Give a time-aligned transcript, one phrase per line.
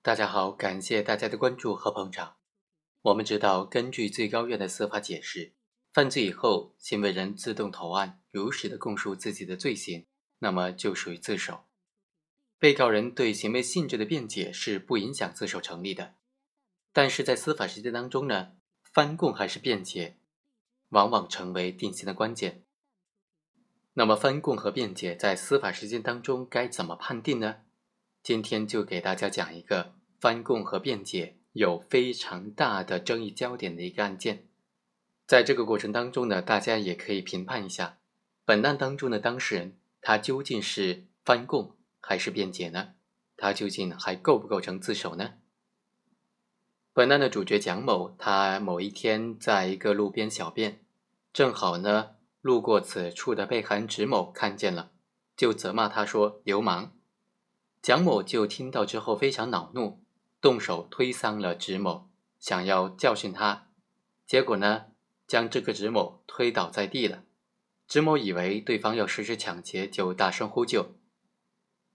[0.00, 2.36] 大家好，感谢大家的关注和捧场。
[3.02, 5.54] 我们知道，根据最高院的司法解释，
[5.92, 10.06] 犯罪以后，行为人自动投案，如实的供述自己的罪行，
[10.38, 11.64] 那么就属于自首。
[12.60, 16.14] 被告人对行为性质的辩解是不影响自首成立的。
[16.92, 18.52] 但是在司法实践当中呢，
[18.84, 20.16] 翻供还是辩解，
[20.90, 22.62] 往往成为定性的关键。
[23.94, 27.62] 那么翻供和辩解在司法实践当中该怎么判定呢？
[28.28, 34.44] 今天就给大家讲一个翻供和辩解有非常大的争议焦点的一个案件。
[35.26, 37.96] 在这个过程当中呢，大家也可以评判一下，
[38.44, 42.90] 本案当中的当事人他究竟是翻供还是辩解呢？
[43.34, 45.36] 他究竟还构不构成自首呢？
[46.92, 50.84] 本案的主角蒋某，他某一天在一个路边小便，
[51.32, 54.90] 正好呢路过此处的被害人直某看见了，
[55.34, 56.92] 就责骂他说：“流氓。”
[57.80, 60.00] 蒋某就听到之后非常恼怒，
[60.40, 62.08] 动手推搡了植某，
[62.38, 63.68] 想要教训他，
[64.26, 64.86] 结果呢，
[65.26, 67.22] 将这个植某推倒在地了。
[67.86, 70.94] 植某以为对方要实施抢劫，就大声呼救。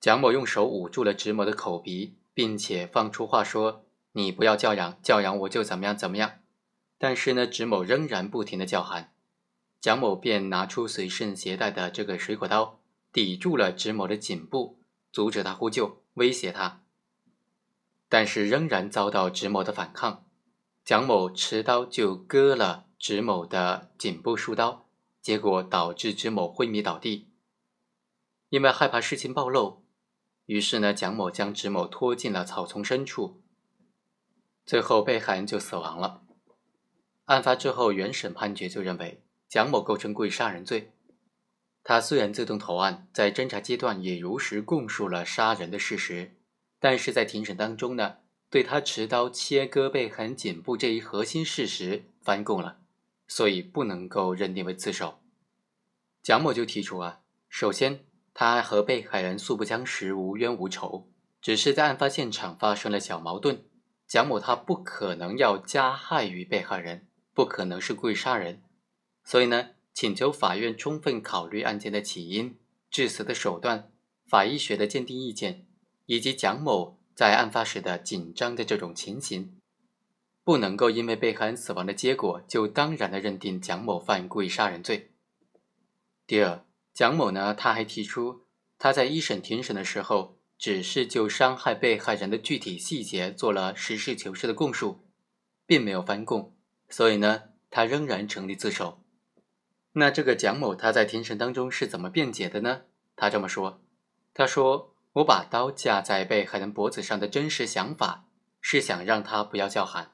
[0.00, 6.40] 蒋某用手捂住了植某的口鼻，并且放出话说：“你不要叫嚷，叫嚷我就怎么样怎么样。”
[6.96, 9.12] 但是呢，植某仍然不停的叫喊。
[9.80, 12.80] 蒋某便拿出随身携带的这个水果刀，
[13.12, 14.81] 抵住了植某的颈部。
[15.12, 16.82] 阻止他呼救，威胁他，
[18.08, 20.24] 但是仍然遭到植某的反抗。
[20.84, 24.88] 蒋某持刀就割了植某的颈部数刀，
[25.20, 27.30] 结果导致植某昏迷倒地。
[28.48, 29.84] 因为害怕事情暴露，
[30.46, 33.42] 于是呢，蒋某将植某拖进了草丛深处。
[34.66, 36.22] 最后，被害人就死亡了。
[37.26, 40.92] 案发之后，原审判决就认为蒋某构成故意杀人罪。
[41.84, 46.36] 他虽然自动投案，在侦查阶段也如实供述了杀人的事实，
[46.78, 52.78] 但是在庭审当中呢，对他持刀切割被害人颈部这一核心事实翻供了，
[53.26, 55.18] 所以不能够认定为自首。
[56.22, 61.08] 蒋某就提出啊，首先他和被害人素不相识，无冤无仇，
[61.40, 63.64] 只是在案发现场发生了小矛盾，
[64.06, 68.62] 蒋某他不可能要加害于被害人，不可能是故意杀人，
[69.24, 69.70] 所以呢。
[69.94, 72.58] 请求法院充分考虑案件的起因、
[72.90, 73.92] 致死的手段、
[74.26, 75.66] 法医学的鉴定意见，
[76.06, 79.58] 以及蒋某在案发时的紧张的这种情形，
[80.42, 85.12] 不能够因为被害人死亡的结果就当然的认定蒋某犯故意杀人罪。
[86.26, 86.64] 第二，
[86.94, 88.46] 蒋某呢，他还提出
[88.78, 95.04] 他在一审庭审的时候，只是就伤害被害人的具体细节做了实事求是的供述，
[95.66, 96.56] 并没有翻供，
[96.88, 99.01] 所以呢，他仍然成立自首。
[99.94, 102.82] 那这个蒋某他在庭审当中是怎么辩解的呢？
[103.14, 103.82] 他这么说
[104.32, 108.26] ：“他说我把刀架在被害人脖子上的真实想法
[108.60, 110.12] 是想让他不要叫喊。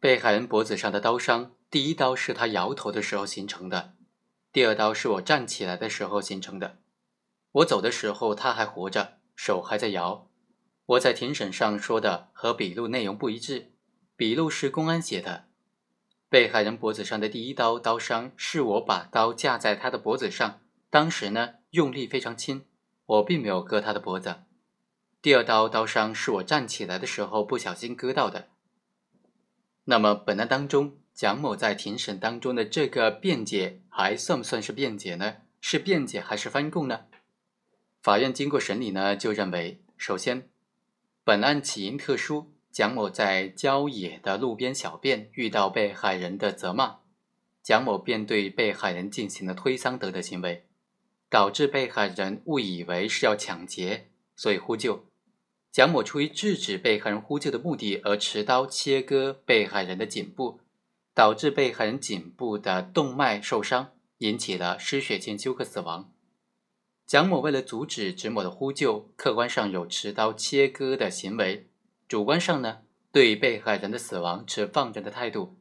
[0.00, 3.94] 被害人脖子上的刀伤，第一刀是他摇头的时候形成的，
[4.52, 6.78] 第二刀是我站起来的时候形成的。
[7.52, 10.28] 我走的时候他还活着，手还在摇。
[10.86, 13.72] 我在庭审上说的和笔录内容不一致，
[14.16, 15.45] 笔录是公安写的。”
[16.36, 20.60] 被害人脖子上的第一刀刀伤，是我把刀架在他的脖子上，
[20.90, 22.66] 当时呢用力非常轻，
[23.06, 24.42] 我并没有割他的脖子。
[25.22, 28.48] 第二刀刀伤是我站起来的时候不小心割到的。
[29.84, 35.36] 那么本案当中，蒋某在庭审当中的这个辩解还算不算是辩解呢？
[35.62, 37.06] 是辩解还是翻供呢？
[38.02, 40.50] 法院经过审理呢，就认为，首先，
[41.24, 42.52] 本案起因特殊。
[42.76, 46.96] 蒋某在郊野的路边小便，遇到被害人的责骂，
[47.62, 50.66] 蒋某便对被害人进行了推搡等的行为，
[51.30, 55.06] 导致被害人误以为是要抢劫，所以呼救。
[55.72, 60.60] 蒋某出于制止被害人呼救的目的而持刀切割被害人的颈部，
[61.14, 66.12] 导致被害人颈部的动脉受伤，引起了失血性休克死亡。
[67.06, 71.70] 蒋某为了阻止植某的呼救，客观上有持刀切割的行为。
[72.08, 75.58] 主观上呢，对被害人的死亡持放任的态度，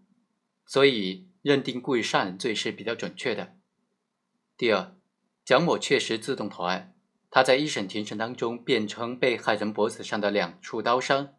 [0.65, 3.55] 所以认定故意杀人罪是比较准确的。
[4.55, 4.95] 第二，
[5.43, 6.95] 蒋某确实自动投案，
[7.31, 11.33] 他在一审庭审当中辩称，被害人脖子上的两处刀伤，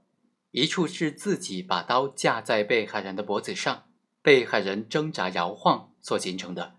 [0.50, 3.88] 一处是自己把刀架在被害人的脖子上，
[4.20, 6.74] 被害人挣扎摇晃所形成的，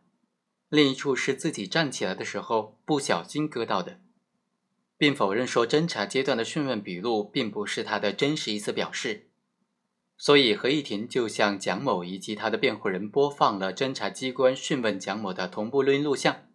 [0.68, 4.02] 另一处是自己站起来的时候不小心割到的。
[4.98, 9.30] 并否认说侦查阶段的讯问笔录并不是他的真实意思表示，
[10.18, 16.48] 所以合议庭就向蒋某以及他的辩护人播放了侦查机关讯问蒋某的同步录音录像。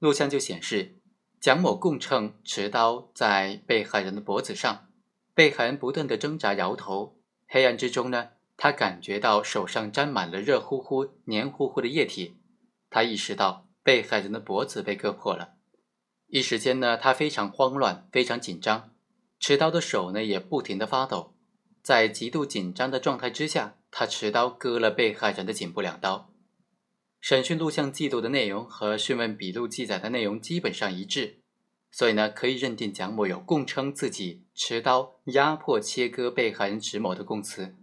[0.00, 0.98] 录像就显示，
[1.40, 4.88] 蒋某供称持刀在被害人的脖子上，
[5.34, 12.38] 被害人不断的挣扎摇头，黑暗之中呢，他感觉到手上沾满了热乎乎、黏糊糊的液体，
[12.90, 15.54] 他意识到被害人的脖子被割破了，
[16.32, 18.92] 一时间呢，他非常慌乱，非常紧张，
[19.40, 21.34] 持刀的手呢也不停的发抖，
[21.82, 26.32] 在极度紧张的状态之下，他持刀割了被害人的颈部两刀。
[27.20, 31.40] 审讯录像记录的内容和讯问笔录记载的内容基本上一致，
[31.90, 37.74] 所以呢，可以认定蒋某有供称自己持刀压迫切割被害人指某的供词。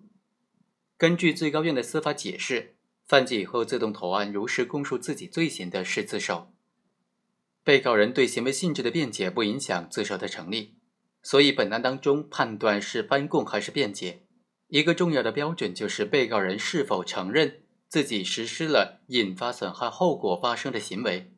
[0.97, 6.53] 根据最高院的司法解释，犯罪以后自动投案、如实供述自己罪行的是自首。
[7.67, 10.75] 被告人对行为性质的辩解不影响自首的成立，
[11.21, 14.21] 所以本案当中判断是翻供还是辩解，
[14.69, 17.63] 一个重要的标准就是被告人是否承认。
[17.89, 21.33] 自己实施了引发损害后果发生的行为。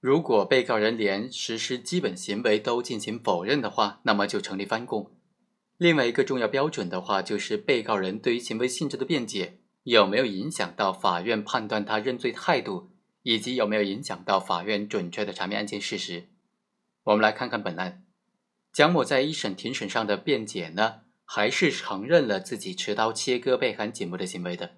[0.00, 5.10] 如果被告人连实施基本行为都进行否认的话，那么就成立翻供。
[5.76, 12.89] 另外一个重要标准的话，就是被告人对于行为性质的辩解有没有影响到法院判断他认罪态度，
[13.22, 16.28] 以及有没有影响到法院准确的查明案件事实。
[17.04, 18.04] 我们来看看本案，
[18.72, 24.76] 蒋某在一审庭审上的辩解呢，还是承认了自己持刀切割被害人颈部的行为的。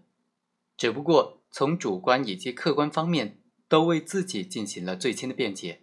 [0.77, 5.83] 只不过从主观以及客观方面都为自己进行了最轻的辩解。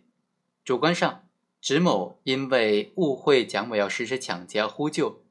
[0.63, 1.27] 主观上，
[1.61, 5.23] 植某因为误会蒋某要实施抢劫而呼救，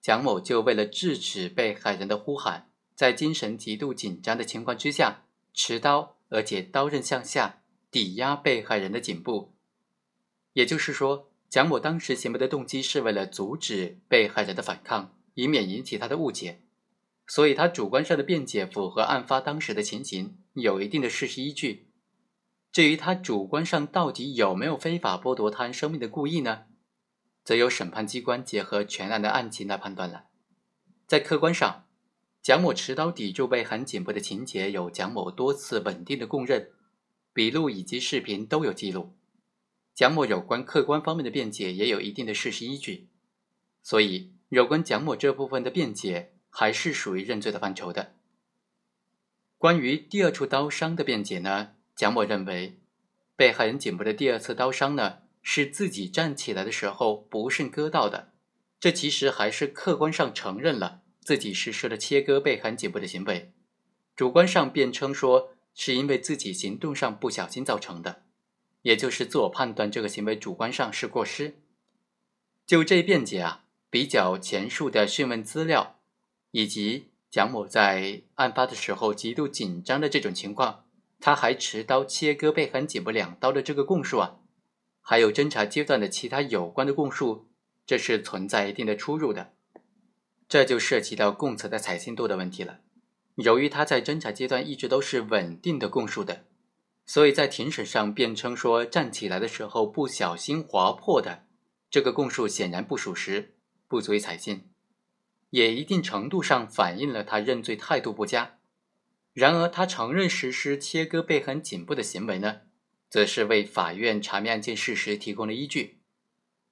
[0.00, 9.54] 蒋某就为了制止被害人的呼喊，在精神极度紧张的情况之下，持刀而且刀刃向下抵压被害人的颈部。
[10.52, 16.62] 也就是说，蒋某当时行为的动机是为了阻止被害人的反抗，以免引起他的误解。
[17.26, 21.88] 所以，他主观上的辩解符合案发当时的情形，有一定的事实依据。
[22.70, 26.64] 至于他主观上到底有没有非法剥夺他人生命的故意呢？
[27.42, 30.26] 则由审判机关结合全案的案情来判断了。
[31.06, 31.85] 在客观上，
[32.46, 36.70] 蒋某持刀抵住被害人颈部的情节有蒋某多次稳定的供认，
[37.32, 39.16] 笔录以及视频都有记录。
[39.96, 43.08] 蒋某有关客观方面的辩解也有一定的事实依据。
[43.82, 46.34] 所以，有关蒋某这部分的辩解。
[46.48, 48.14] 还是属于认罪的范畴的。
[49.58, 52.78] 关于第二处刀伤的辩解呢，蒋某认为，
[53.34, 58.32] 被害人颈部的第二次刀伤呢，是自己站起来的时候不慎割到的，
[58.78, 63.52] 这其实还是客观上承认了自己实施了切割被害人颈部的行为，
[64.14, 68.22] 主观上辩称说是因为自己行动上不小心造成的，
[68.82, 71.56] 也就是自我判断这个行为主观上是过失。
[72.64, 75.94] 就这一辩解啊，比较前述的讯问资料。
[76.52, 80.86] 以及蒋某在案发的时候极度紧张的这种情况，
[81.20, 84.38] 他还持刀切割被害人颈部两刀的这个供述啊，
[85.02, 87.48] 还有侦查阶段的其他有关的供述，
[87.84, 89.55] 这是存在一定的出入的。
[90.48, 92.80] 这就涉及到供词的采信度的问题了。
[93.36, 96.44] 由于他在侦查阶段一直都是稳定的供述的，
[97.04, 101.44] 所以在庭审上辩称说站起来的时候不小心划破的
[101.90, 103.54] 这个供述显然不属实，
[103.88, 104.70] 不足以采信。
[105.50, 108.58] 也一定程度上反映了他认罪态度不佳。
[109.32, 112.62] 然而，他承认实施切割被害人颈部的行为呢，
[113.10, 115.98] 则是为法院查明案件事实提供了依据。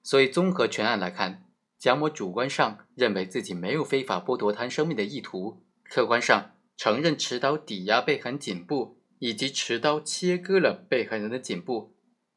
[0.02, 1.43] 所以，综合全案来看，
[1.84, 11.94] 蒋某主观上认为自己没有非法剥夺他生命的意图，客观上承认持刀抵压被害人颈部以及持刀切割了被害人的颈部，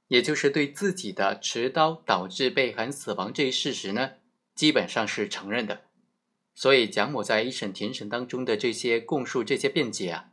[0.09, 4.15] 也就是对自己的持刀导致被害人死亡这一事实呢，
[4.53, 5.83] 基本上是承认的。
[6.53, 10.31] 所以，蒋某在一审庭审当中的这些供述、这些辩解啊，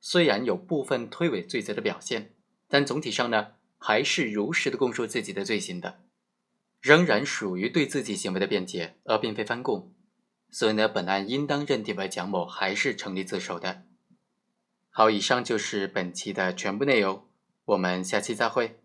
[0.00, 2.32] 虽然有部分推诿罪责的表现，
[2.68, 6.01] 但总体上呢，还是如实的供述自己的罪行的，
[6.82, 9.94] 仍然属于对自己行为的辩解，而并非翻供。
[10.50, 13.84] 所以呢，本案应当认定为蒋某还是成立自首的。
[14.90, 17.24] 好，以上就是本期的全部内容，
[17.64, 18.81] 我们下期再会。